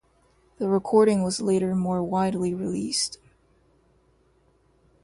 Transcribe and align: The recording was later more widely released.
The 0.57 0.67
recording 0.67 1.21
was 1.21 1.41
later 1.41 1.75
more 1.75 2.01
widely 2.01 2.55
released. 2.55 3.19